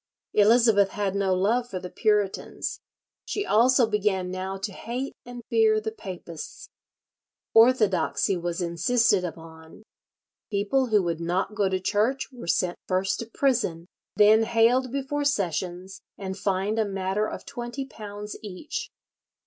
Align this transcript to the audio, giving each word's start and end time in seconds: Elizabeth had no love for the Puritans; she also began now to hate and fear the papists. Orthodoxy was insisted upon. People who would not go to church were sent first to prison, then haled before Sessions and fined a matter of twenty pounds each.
Elizabeth 0.33 0.89
had 0.89 1.13
no 1.13 1.31
love 1.35 1.69
for 1.69 1.77
the 1.79 1.91
Puritans; 1.91 2.79
she 3.23 3.45
also 3.45 3.85
began 3.85 4.31
now 4.31 4.57
to 4.57 4.71
hate 4.71 5.13
and 5.27 5.43
fear 5.47 5.79
the 5.79 5.91
papists. 5.91 6.69
Orthodoxy 7.53 8.35
was 8.35 8.61
insisted 8.63 9.23
upon. 9.23 9.83
People 10.49 10.87
who 10.87 11.03
would 11.03 11.21
not 11.21 11.53
go 11.53 11.69
to 11.69 11.79
church 11.79 12.31
were 12.31 12.47
sent 12.47 12.79
first 12.87 13.19
to 13.19 13.27
prison, 13.27 13.85
then 14.15 14.41
haled 14.41 14.91
before 14.91 15.23
Sessions 15.23 16.01
and 16.17 16.35
fined 16.35 16.79
a 16.79 16.85
matter 16.85 17.27
of 17.29 17.45
twenty 17.45 17.85
pounds 17.85 18.35
each. 18.41 18.89